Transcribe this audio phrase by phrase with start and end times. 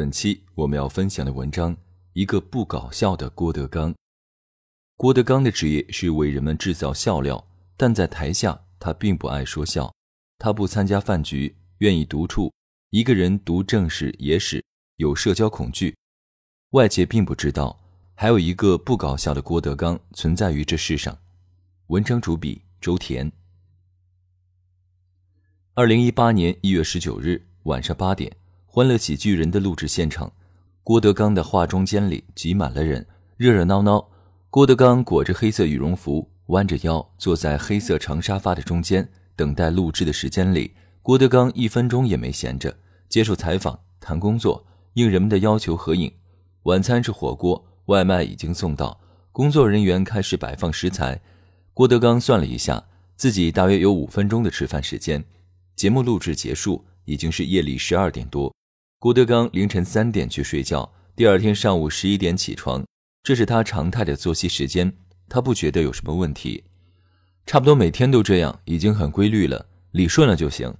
[0.00, 1.76] 本期我们要分享的文章：
[2.14, 3.94] 一个不搞笑的郭德纲。
[4.96, 9.94] 郭德纲的职业是为人们制造笑料，但在台下他并不爱说笑。
[10.38, 12.50] 他不参加饭局，愿意独处，
[12.88, 14.64] 一个人读正史、野史，
[14.96, 15.94] 有社交恐惧。
[16.70, 17.78] 外界并不知道，
[18.14, 21.14] 还有一个不搞笑的郭德纲存在于这世上。
[21.88, 23.30] 文章主笔周田。
[25.74, 27.48] 二零一八年一月十九日。
[27.64, 28.30] 晚上八点，
[28.72, 30.32] 《欢乐喜剧人》的录制现场，
[30.84, 33.04] 郭德纲的化妆间里挤满了人，
[33.36, 34.08] 热热闹闹。
[34.48, 40.72] 郭德纲裹着黑色羽绒服，弯着腰坐在黑色长沙发的中间，等待录制的时间里，
[41.02, 42.72] 郭德纲一分钟也没闲着，
[43.08, 46.08] 接受采访、谈工作，应人们的要求合影。
[46.62, 49.00] 晚餐是火锅，外卖已经送到，
[49.32, 51.20] 工作人员开始摆放食材。
[51.74, 52.84] 郭德纲算了一下，
[53.16, 55.24] 自己大约有五分钟的吃饭时间。
[55.74, 56.84] 节目录制结束。
[57.06, 58.54] 已经是夜里十二点多，
[59.00, 62.84] 郭德纲凌晨三点去睡觉，第二天上午十一点起床，
[63.22, 64.92] 这是他常态的作息时间，
[65.26, 66.64] 他不觉得有什么问题，
[67.46, 70.74] 差不多每天都这样，已经很规律了，理顺了就行。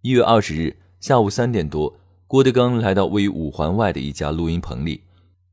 [0.00, 1.94] 一月二十日下午三点多，
[2.26, 5.02] 郭德纲来到位于五环外的一家录音棚里，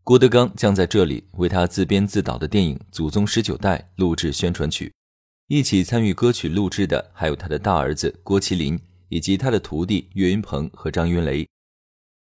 [0.05, 4.94] 郭德纲将在这里为他自编自导的电影《祖宗十九代》录制宣传曲，
[5.50, 8.80] 一起参与歌曲录制的还有他的大儿子郭麒麟。
[9.09, 11.45] 以及他的徒弟岳云鹏和张云雷，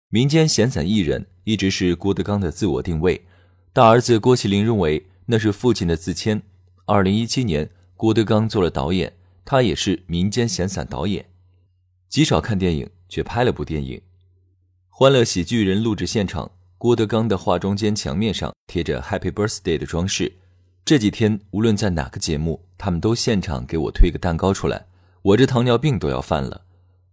[0.09, 3.21] 民间闲散艺人一直是郭德纲的自我定位。
[3.73, 6.41] 大儿子郭麒麟认为那是父亲的自谦。
[6.85, 9.13] 二零一七年，郭德纲做了导演，
[9.45, 11.27] 他也是民间闲散导演，
[12.09, 13.99] 极少看电影，却拍了部电影
[14.89, 16.51] 《欢乐喜剧人》录制现场。
[16.79, 20.31] 郭德纲的化妆间墙面上贴着 “Happy Birthday” 的装饰。
[20.85, 24.87] 这几天无论在哪个节目，他们都现场给我推个蛋糕出来，
[25.23, 26.63] 我这糖尿病都要犯了。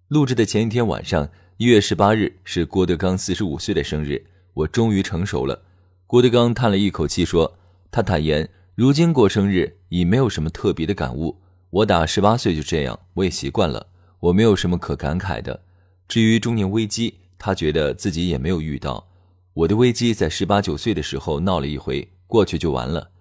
[0.10, 4.26] 录制的前一天晚上，一月十八日是郭德纲四十五岁的生日，
[4.56, 5.62] 我终于成熟了。
[6.08, 7.60] 郭德纲叹了一口气说
[7.92, 11.40] ：“他坦言，如今过生日已没有什么特别的感悟。
[11.70, 13.86] 我打十八岁就这样，我也习惯了，
[14.20, 15.62] 我没有什么可感慨的。
[16.08, 19.08] 至于中年危机，他觉得自己也没有遇到。
[19.54, 23.12] 我的危机在十八九岁的时候闹了一回，过去就完了。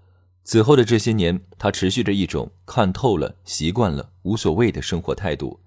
[0.43, 5.61] 此后的这些年，他持续着一种看透了、习惯了、无所谓的生活态度。”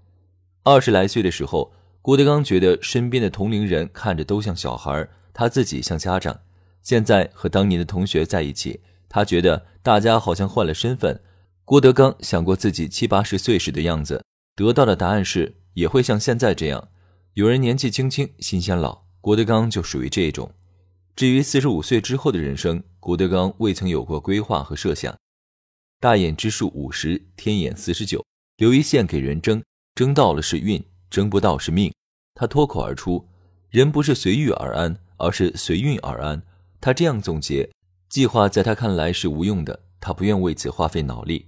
[0.66, 1.72] 二十来岁的时候，
[2.06, 6.40] 郭德纲觉得身边的同龄人看着都像小孩，他自己像家长。
[6.84, 8.80] 现在和当年的同学在一起，
[9.10, 11.20] 他觉得大家好像换了身份。
[11.64, 14.24] 郭德纲想过自己七八十岁时的样子，
[14.56, 16.90] 得到的答案是也会像现在这样。
[17.34, 20.52] 有人年纪轻轻心先老，郭德纲就属于这种。
[21.16, 25.18] 至于四十五岁之后的人生，郭德纲未曾有过规划和设想。
[26.00, 28.24] 大眼之数五十，天眼四十九，
[28.58, 29.64] 留一线给人争。
[29.96, 31.94] 争到了是运，争不到是命。
[32.34, 33.28] 他脱口而出
[33.70, 36.42] ：“人不是随遇而安，而是随运而安。”
[36.82, 37.70] 他这样总结。
[38.08, 41.48] 计划在他看来是无用的，他不愿为此花费脑力。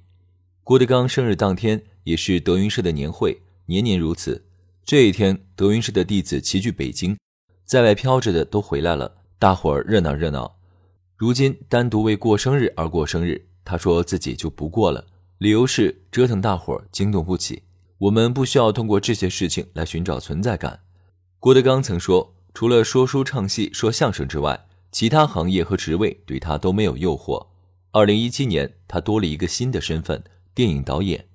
[0.64, 4.44] 郭德纲生日当天也是德云社的年会，年年如此。
[4.84, 7.18] 这一天，德云社的弟子齐聚北京，
[7.64, 10.58] 在外飘着的都回来了，大伙儿热闹热闹。
[11.16, 15.06] 如今单独为过生日而过生日，他说自己就不过了，
[15.38, 17.64] 理由是折腾大伙儿惊动不起。
[18.00, 20.82] 我们不需要通过这些事情来寻找存在感。
[21.40, 27.48] 郭德纲曾说，除了说书、唱戏、说相声之外，其他行业和职位对他都没有诱惑。
[27.92, 31.26] 二零一七年，他多了一个新的身份——电影导演。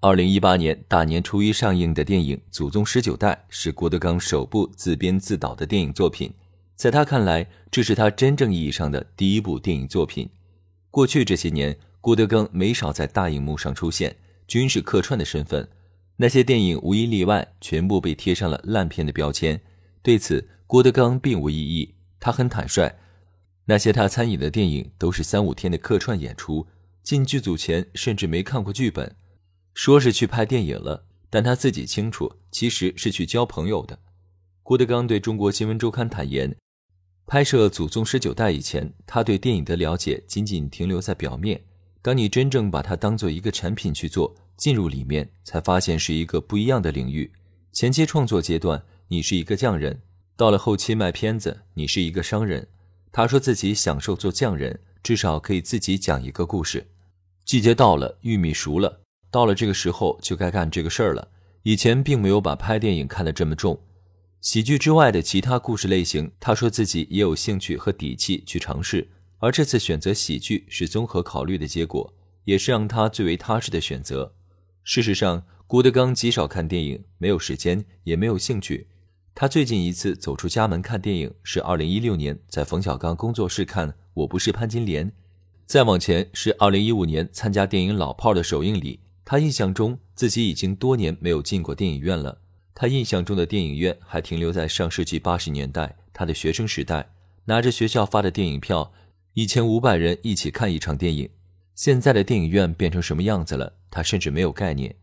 [0.00, 6.32] 二零一八年大年初一上映的电影《祖宗十九代》是郭德纲首部自编自导的电影作品，
[6.74, 10.28] 在他看来，这是他真正意义上的第一部电影作品。
[10.90, 14.16] 过去这些年，郭德纲没少在大荧幕上出现，
[14.46, 15.66] 均是客串的身份。
[16.16, 19.60] 那些电影无一例外，全部被贴上了烂片的标签。
[20.02, 21.94] 对此，郭德纲并无异议。
[22.20, 22.94] 他很坦率，
[23.64, 26.66] 那些他参演的电影都是三五天的客串演出，
[27.02, 29.16] 进剧组前甚至没看过剧本，
[29.74, 33.98] 说是去拍电影了，但他自己清楚，其实是去交朋友的。
[34.62, 36.54] 郭德纲对中国新闻周刊坦言，
[37.26, 41.60] 拍摄《祖宗十九代》以前，他对电影的了解仅仅停留在表面。
[42.00, 47.32] 当你真正把它当做一个产品去做，进入里面才发现是一个不一样的领域。
[47.72, 50.02] 前期创作阶段，你是一个匠人，
[50.36, 52.68] 到了后期卖片子，你是一个商人。
[53.10, 56.86] 他说自己享受做匠人，至少可以自己讲一个故事。
[57.44, 59.00] 季节到了，玉米熟了，
[59.32, 61.26] 到了这个时候就该干这个事儿了。
[61.64, 63.76] 以前并没有把拍电影看得这么重，
[64.40, 69.08] 喜剧之外的其他故事类型，他说自己也有兴趣和底气去尝试。
[69.38, 72.14] 而这次选择喜剧是综合考虑的结果，
[72.44, 74.32] 也是让他最为踏实的选择。
[74.84, 78.88] 事实上，郭德纲极少看电影，没有时间，也没有兴趣。
[79.34, 85.08] 他最近一次走出家门看电影是2016年在冯小刚工作室看《我不是潘金莲》，
[85.64, 89.00] 再往前是2015年参加电影《老炮儿》的首映礼。
[89.24, 92.40] 他印象中自己已经多年没有进过电影院了。
[92.74, 97.08] 他印象中的电影院还停留在上世纪八十年代，他的学生时代，
[97.44, 98.92] 拿着学校发的电影票，
[99.34, 101.30] 一千五百人一起看一场电影。
[101.74, 103.74] 现在的电影院变成什么样子了？
[103.90, 104.94] 他甚至没有概念。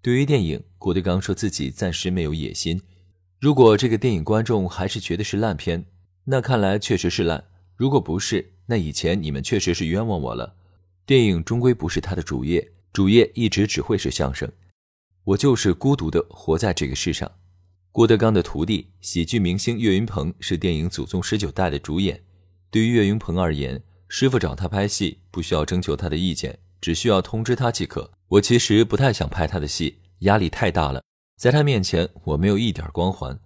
[0.00, 2.80] 对于电影，郭德纲说自己暂时没有野心。
[3.40, 5.84] 如果这个电影观众还是觉得是烂片，
[6.24, 7.40] 那看来确实是烂；
[7.76, 10.54] 如果不是，那以前你们确实是冤枉我了。
[11.04, 14.50] 电影终归不是他的主业，主业一直只会是相声。
[15.24, 17.30] 我就是孤独的活在这个世上。
[17.90, 22.22] 郭德纲的徒弟、喜剧明星岳云鹏是电影《祖宗十九代》的主演。
[22.70, 23.82] 对于岳云鹏而言，
[24.14, 28.10] 师傅找他拍戏不需要征求他的意见，只需要通知他即可。
[28.28, 31.02] 我其实不太想拍他的戏，压力太大了。
[31.40, 33.40] 在他面前，我没有一点光环。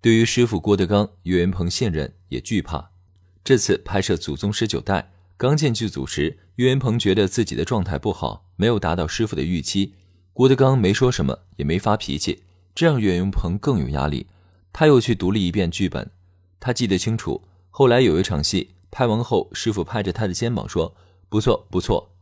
[0.00, 2.92] 对于师傅郭德纲，岳云鹏信任也惧怕。
[3.42, 5.00] 这次拍摄《祖宗十九代》，
[5.36, 9.94] 刚进剧组时，岳云鹏觉得自己的状态不好，没有达到师傅的预期。
[10.32, 12.44] 郭德纲没说什么，也没发脾气，
[12.76, 14.28] 这让岳云鹏更有压力。
[14.72, 16.12] 他又去读了一遍剧本，
[16.60, 17.42] 他记得清楚。
[17.74, 20.94] 后来有一场戏拍完后，师傅拍着他的肩膀说
[21.30, 22.12] ：“不错，不错。”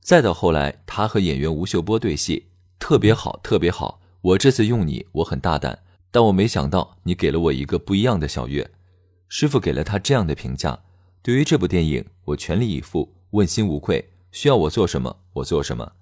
[0.00, 4.02] 再到后来，他和演员吴秀波对戏，特别好，特别好。
[4.20, 8.70] 我这次用你，我很大胆，但我没想到你给了我一个不一样的小岳。
[9.28, 10.78] 师傅给了他这样的评价。
[11.22, 14.10] 对于这部电影，我全力以赴，问心无愧。
[14.30, 15.92] 需要我做什么，我做什么。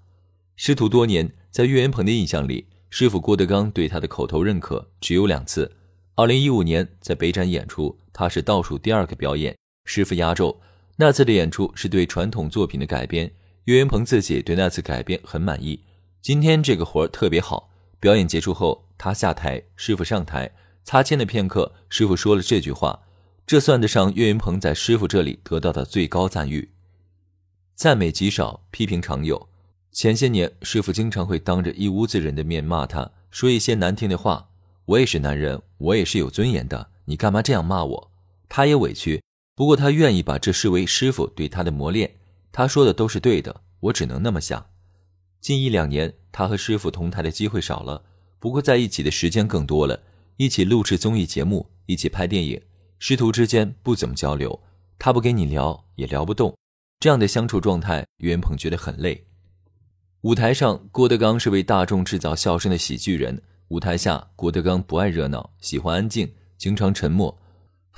[0.57, 5.77] 师徒多年，在岳云鹏的印象里，师傅郭德纲对他的口头认可只有两次。
[6.15, 10.59] 二零一五年在北展演出，他是倒数第二个表演，师傅压轴。
[10.97, 13.31] 那次的演出是对传统作品的改编，
[13.65, 15.83] 岳云鹏自己对那次改编很满意。
[16.21, 17.69] 今天这个活儿特别好。
[17.99, 20.51] 表演结束后，他下台，师傅上台，
[20.83, 23.01] 擦肩的片刻，师傅说了这句话，
[23.45, 26.71] 这算得上岳云鹏在师傅这里得到的最高赞誉。
[27.75, 29.49] 赞美极少，批评常有。
[29.91, 34.49] 前些年，师傅经常会当着一屋子人的面骂他，说一些难听的话。
[34.85, 38.11] 我也是男人，我也是有尊严的，你干嘛这样骂我？
[38.47, 39.21] 他也委屈，
[39.59, 42.09] 不过他愿意把这视为师傅对他的磨练。
[42.49, 44.65] 他说的都是对的，我只能那么想。
[45.41, 48.01] 近一两年，他和师傅同台的机会少了，
[48.39, 50.01] 不过在一起的时间更多了。
[50.37, 52.61] 一起录制综艺节目，一起拍电影，
[52.99, 54.57] 师徒之间不怎么交流。
[54.97, 56.55] 他不跟你聊，也聊不动。
[57.01, 59.27] 这样的相处状态，岳云鹏觉得很累。
[60.21, 63.35] 舞台上，郭德纲是为大众制造笑声的喜剧人；
[63.67, 67.37] 舞台下，郭德纲不爱热闹，喜欢安静，经常沉默。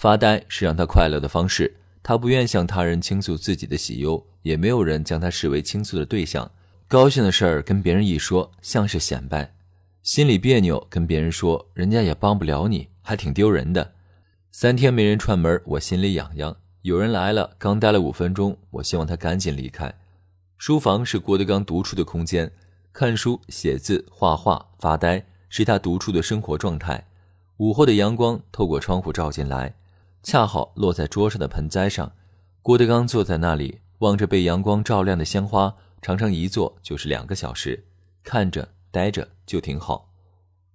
[0.01, 1.71] 发呆是让他快乐的方式。
[2.01, 6.49] 他不愿向他人倾诉自己的喜忧，也没有人将他视为倾诉的对象。
[6.87, 9.45] 高兴的事儿跟别人一说，像是显摆；
[10.01, 13.93] 心里别扭，跟别人说，人家也帮不了你，还挺丢人的。
[14.51, 16.57] 三天没人串门，我心里痒痒。
[16.81, 19.93] 有人来了，刚待了五分钟，我希望他赶紧离开。
[20.57, 22.51] 书房是郭德纲独处的空间，
[22.91, 27.05] 看书、写字、画画、发呆是他独处的生活状态。
[27.57, 29.71] 午后的阳光透过窗户照进来，
[30.23, 32.11] 恰好落在桌上的盆栽上。
[32.61, 35.75] 郭德纲坐在那里，望着被阳光照亮的鲜花。
[36.01, 37.85] 常常一坐就是两个小时，
[38.23, 40.11] 看着待着就挺好。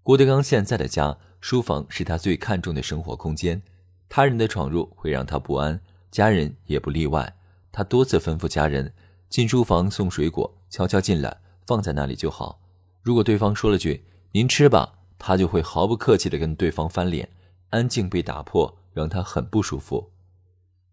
[0.04, 3.60] 郭德纲现在的家书房是他最看重的生活空间，
[4.08, 5.80] 他人的闯入会让他不安，
[6.12, 7.36] 家人也不例外。
[7.72, 8.92] 他多次吩咐家人
[9.28, 11.36] 进书房送水果，悄悄进来
[11.66, 12.60] 放在那里就好。
[13.02, 17.28] 如果对方说了句“您吃吧”，他就会毫不客气地跟对方翻脸。
[17.70, 20.10] 安静被打破，让他很不舒服。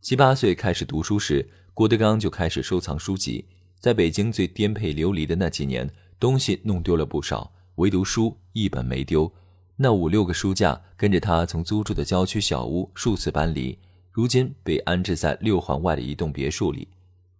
[0.01, 3.45] 七八岁开始读书时，郭德纲就开始收藏书籍。
[3.79, 9.31] 在北京最颠沛流离的那几年，东西弄丢了不少，唯独书一本没丢。
[9.77, 13.79] 那五六个书架跟着他从租住的郊区小屋数次搬离，
[14.11, 16.89] 如今被安置在六环外的一栋别墅里。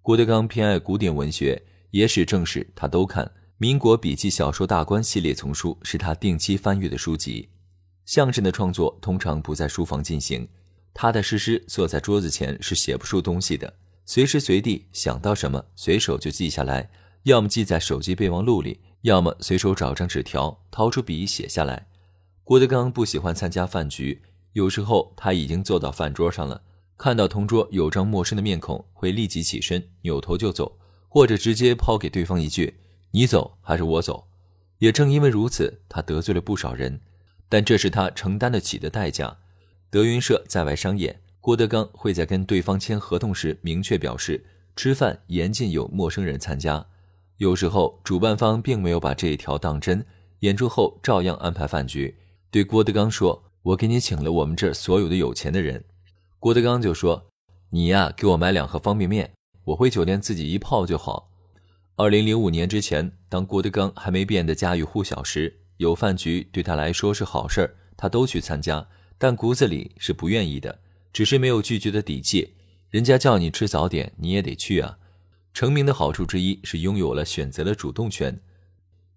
[0.02, 7.50] 郭德纲偏爱古典文学，野史正史他都看，民国笔记小说大观系列丛书是他定期翻阅的书籍。
[8.06, 10.48] 相声的创作通常不在书房进行，
[10.94, 13.74] 踏踏实实坐在桌子前是写不出东西的。
[14.06, 16.90] 随时随地想到什么，随手就记下来，
[17.24, 21.88] 要么记在手机备忘录里，要么随手找张纸条，掏出笔写下来。
[22.44, 26.62] 郭德纲不喜欢参加饭局，有时候他已经坐到饭桌上了，
[26.98, 32.82] 看到同桌有张陌生的面孔，会立即起身扭头就走，或者直接抛给对方一句
[33.12, 34.28] ：“你走还是我走？”
[34.80, 37.00] 也正因为如此，他得罪了不少人，
[37.54, 39.38] 但这是他承担得起的代价。
[39.92, 44.44] 德云社在外商演，郭德纲会在跟对方签合同时明确表示，
[44.76, 46.84] 吃饭严禁有陌生人参加。
[47.38, 50.04] 有时候主办方并没有把这一条当真，
[50.40, 52.18] 演出后照样安排饭局，
[52.50, 55.84] 对郭德纲说：“我给你请了我们这儿所有的有钱的人。”
[56.42, 57.28] 郭德纲就说
[57.70, 59.32] ：“你呀，给我买两盒方便面，
[59.66, 61.30] 我回酒店自己一泡就好。”
[61.98, 68.88] 二零零五年之前，当郭德纲还没变得家喻户晓时，有饭局对他来说是好事儿，他都去参加，
[69.18, 70.80] 但骨子里是不愿意的，
[71.12, 72.56] 只是没有拒绝的底气。
[72.90, 74.98] 人家叫你吃早点，你也得去啊。
[75.54, 78.40] 成名的好处之一是拥有了选择的主动权。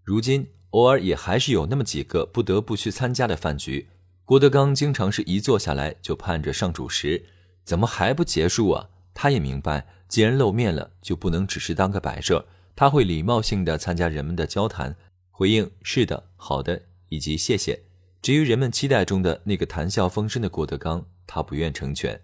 [0.03, 3.89] 如今偶尔也还是有那么几个不得不去参加的饭局，
[4.25, 7.25] 郭德纲经常是一坐下来就盼着上主食，
[7.65, 8.89] 怎么还不结束啊？
[9.15, 12.45] 他也明白，既然露面了，就不能只是当个摆设。
[12.75, 14.95] 他会礼貌性的参加人们的交谈，
[15.39, 17.79] 回应是的、好的以及谢谢。
[18.23, 22.19] 至于人们期待中的那个谈笑风生的郭德纲，他不愿成全。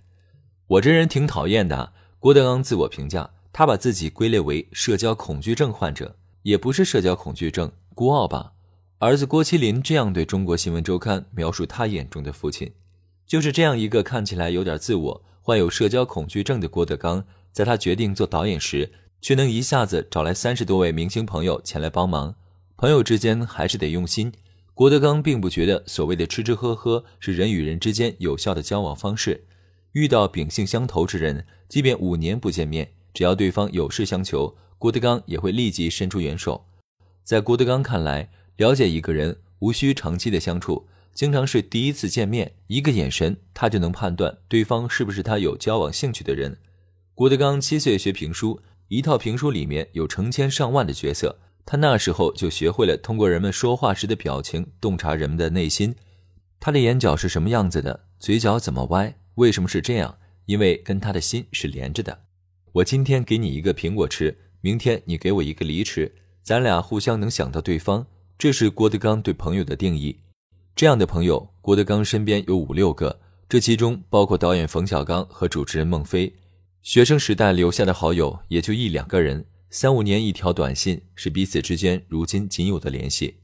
[0.66, 1.92] 我这人挺讨厌的。
[2.18, 8.54] 郭德纲自我评价，他把自己归类为社交恐惧症患者，也不是社交恐惧症，孤傲吧。
[8.96, 12.72] 儿子郭麒麟这样对中国新闻周刊描述他眼中的父亲，
[13.26, 18.90] 就是这样一个看起来有点自我、患有社交恐惧症的郭德纲，在他决定做导演时。
[19.20, 22.34] 却能一下子找来三十多位明星朋友前来帮忙，
[22.82, 24.32] 朋友之间还是得用心。
[24.74, 29.44] 郭德纲并不觉得所谓的吃吃喝喝是人与人之间有效的交往方式。
[29.92, 36.66] 遇到秉性相投之人，即便五年不见面，只要对方有事相求，郭德纲也会立即伸出援手。
[37.22, 46.58] 在郭德纲看来，了解一个人无需长期的相处，经常是第一次见面，一个眼神他就能判断对方是不是他有交往兴趣的人。
[47.14, 48.60] 郭德纲七岁学评书。
[48.88, 55.94] 一套评书里面有成千上万的角色，他那时候就学会了通过人们说话时的表情洞察人们的内心。
[56.58, 60.16] 他的眼角是什么样子的，嘴角怎么歪，为什么是这样？
[60.46, 62.24] 因为跟他的心是连着的。
[62.72, 68.06] 我今天给你一个苹果吃，明天你给我一个梨吃，咱俩互相能想到对方。
[68.38, 70.18] 这是郭德纲对朋友的定义。
[70.74, 76.32] 这样的朋友，郭德纲身边有五六个，这其中包括导演冯小刚和主持人孟非。
[76.82, 83.38] 学生时代留下的好友也就一两个人，三五年一条短信是彼此之间如今仅有的联系。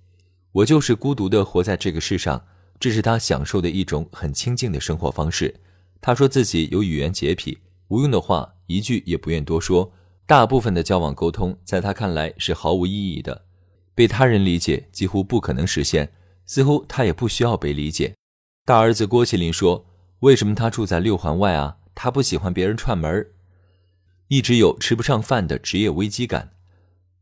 [0.52, 2.44] 我就是孤独的活在这个世上，
[2.78, 5.54] 这是他享受的一种很清静的生活方式。
[6.02, 7.56] 他说自己有语言洁癖，
[7.88, 9.90] 无用的话一句也不愿多说。
[10.26, 13.46] 大部分的交往沟通在他看来是毫无意义的，
[13.94, 16.12] 被他人理解几乎不可能实现，
[16.44, 18.14] 似乎他也不需要被理解。
[18.66, 19.86] 大儿子郭麒麟说
[20.20, 23.26] ：“为什么他住在六环外啊？”他不喜欢别人串门
[24.28, 26.52] 一直有吃不上饭的职业危机感。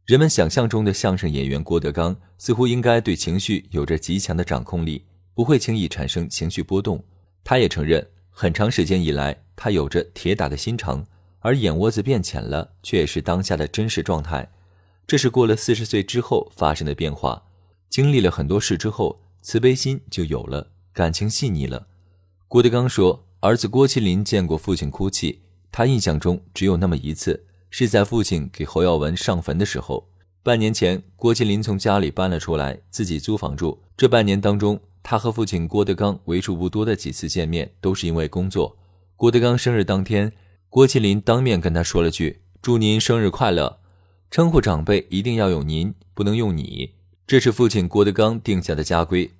[0.04, 7.02] 人们想象中的相声演员郭德纲，似乎应该对情绪有着极强的掌控力，不会轻易产生情绪波动。
[7.44, 11.06] 他也承认，很长时间以来，他有着铁打的心肠，
[11.38, 14.50] 而眼窝子变浅了，却也是当下的真实状态。
[15.06, 17.44] 这是过了四十岁之后发生的变化，
[17.88, 21.86] 经历了很多事之后，慈悲心就有了，感情细腻了。
[22.48, 23.22] 郭德纲说。
[23.40, 25.42] 儿子郭麒麟见过父亲哭泣，
[25.76, 30.08] 他印象中只有那么一次，是在父亲给侯耀文上坟的时候。
[30.42, 33.78] 半年前，郭麒麟从家里搬了出来，自己租房住。
[33.94, 38.74] 这半年当中，他和父亲郭德纲为数不多的几次见面，都是因为工作。
[39.16, 40.32] 郭德纲生日当天，
[40.70, 43.80] 郭麒麟当面跟他说了句：“祝您生日快乐。”
[44.32, 46.94] 称呼长辈一定要用“您”，不能用“你”，
[47.28, 49.30] 这是父亲郭德纲定下的家规。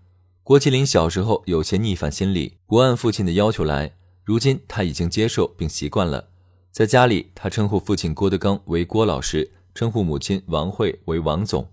[0.43, 3.93] 郭麒麟小时候有些逆反心理，不按父亲的要求来。
[4.27, 6.31] 如今他已经接受并习惯了。
[6.73, 11.65] 在家里，他称呼父亲郭德纲为郭老师，称呼母亲王慧为王总。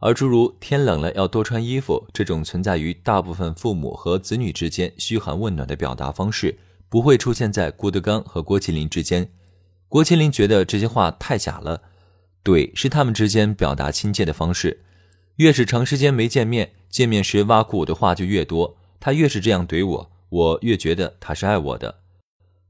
[0.00, 6.58] 而诸如“天冷了要多穿衣服”这种存在于大部分父母和子女之间嘘寒问暖的表达方式，
[6.90, 9.30] 不会出现在郭德纲和郭麒麟之间。
[9.88, 11.80] 郭麒麟觉得这些话太假了，
[12.44, 14.82] 怼是他们之间表达亲切的方式。
[15.36, 16.72] 越是长时间没见面。
[16.90, 22.02] 见面时挖苦我的话就越多，他越是这样怼我，我越觉得他是爱我的。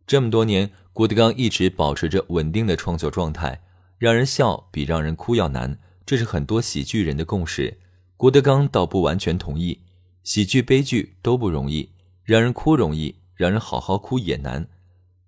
[0.07, 3.63] 这么多年，郭德纲一直保持着稳定的创作状态，
[3.97, 7.79] 让人笑比让人哭要难，这是很多喜剧人的共识。
[8.19, 9.81] 郭德纲倒不完全同意，
[10.23, 11.89] 喜剧、悲剧都不容易，
[12.23, 14.69] 让人哭容易，让人好好哭也难。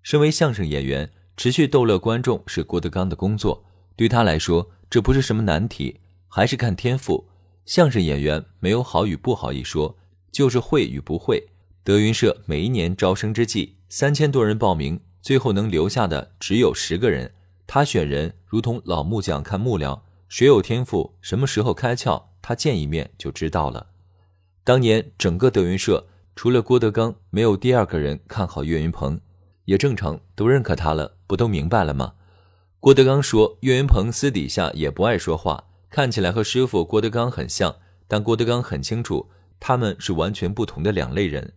[0.03, 3.65] 身为相声演员，持续逗乐观众是郭德纲的工作，
[3.95, 7.27] 对他来说这不是什么难题，还是看天赋。
[7.65, 9.97] 相声演员没有好与不好一说，
[10.31, 11.43] 就是会与不会。
[11.87, 17.31] 德云社每一年招生之际，三千多人报名，最后能留下的只有十个人。
[17.65, 23.87] 他选人如同老木匠看木料，谁有天赋，什么时候开窍，他见一面就知道了。
[24.65, 29.21] 当年整个德云社除了郭德纲，没有第二个人看好岳云鹏，
[29.63, 32.15] 也正常，都认可他了，不都明白了吗？
[32.81, 37.77] 郭德纲说，岳云鹏私底下也不爱说话，看起来和师傅郭德纲很像，
[38.09, 41.53] 但郭德纲很清楚，他们是完全不同的两类人。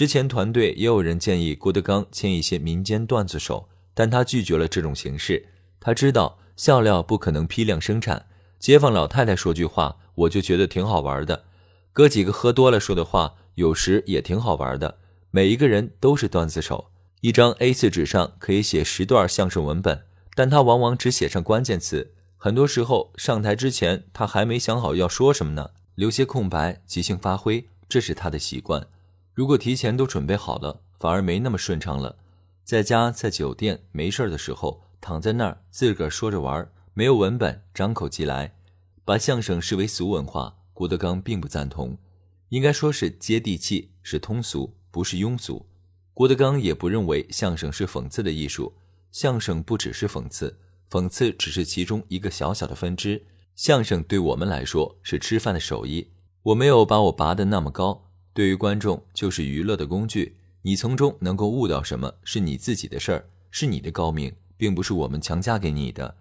[0.00, 5.46] 之前团队也有人建议郭德纲签一些民间段子手，但他拒绝了这种形式。
[5.78, 8.24] 他知道笑料不可能批量生产，
[8.58, 11.44] 街坊老太太说句话，我就觉得挺好玩的。
[11.92, 14.96] 哥几个喝多了说的话，有时也挺好玩的。
[15.30, 16.86] 每一个人都是段子手，
[17.20, 20.04] 一张 A4 纸上可以写十段相声文本，
[20.34, 22.14] 但他往往只写上关键词。
[22.38, 28.86] 很多时候上台之前，他还没想好要说什么呢，留些空白，即兴发挥，这是他的习惯。
[29.40, 32.18] 如果提前都准备好了，反而没那么顺畅了。
[32.62, 38.54] 在家、在酒店没事的时候，躺在那儿自个儿说着玩，没有文本，张口即来，
[39.02, 40.58] 把相声视为俗文化。
[40.74, 41.96] 郭德纲并不赞同，
[42.50, 45.64] 应该说是接地气，是通俗，不是庸俗。
[46.12, 48.74] 郭德纲也不认为相声是讽刺的艺术，
[49.10, 50.58] 相声不只是讽刺，
[50.90, 53.24] 讽刺只是其中一个小小的分支。
[53.56, 56.10] 相声对我们来说是吃饭的手艺，
[56.42, 58.09] 我没有把我拔得那么高。
[58.40, 66.16] 对于观众就是娱乐的工具，你从中能够悟到什么是你自己的事儿，是你的高明，并不是我们强加给你的。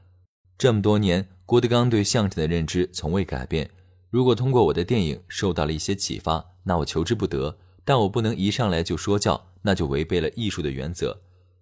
[0.58, 3.70] 这么多年，郭德纲对相声的认知从未改变。
[4.10, 7.58] 如果通过我的电影受到了一些启发，那我求之不得。
[7.86, 11.22] 但我不能一上来就说教，那就违背了艺术的原则。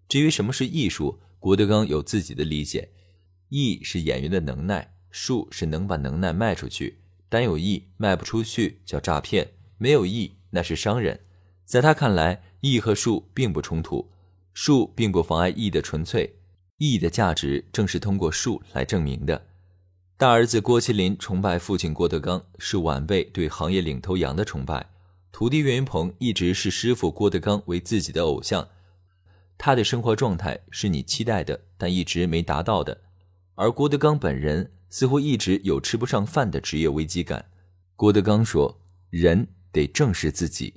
[0.10, 2.90] 至于什么是艺术，郭德纲有自己的理解。
[3.50, 6.98] 艺是演员的能耐，术是能把能耐卖出去。
[7.30, 10.34] 单有艺卖不出去叫诈骗，没有艺。
[10.52, 11.20] 那是商人，
[11.66, 14.10] 在他看来，义和术并不冲突，
[14.54, 16.36] 术并不妨碍义的纯粹，
[16.78, 19.46] 义的价值正是通过术来证明的。
[20.16, 24.82] 大儿子郭麒麟崇拜父亲郭德纲，是晚辈对行业领头羊的崇拜；
[25.32, 28.68] 徒弟岳云鹏一直视师傅郭德纲为自己的偶像，
[29.58, 33.02] 他的生活状态是你期待的，但一直没达到的。
[33.54, 37.46] 而郭德纲本人似乎一直有吃不上饭的职业危机感。
[37.96, 38.80] 郭德纲说
[39.12, 40.74] ：“人。”得正视自己。